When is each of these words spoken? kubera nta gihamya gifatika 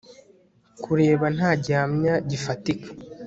kubera 0.83 1.25
nta 1.35 1.51
gihamya 1.63 2.13
gifatika 2.29 2.87